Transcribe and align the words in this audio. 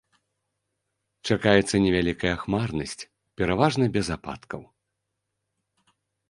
Чакаецца 1.27 1.75
невялікая 1.85 2.31
хмарнасць, 2.43 2.97
пераважна 3.43 3.85
без 3.99 4.07
ападкаў. 4.17 4.61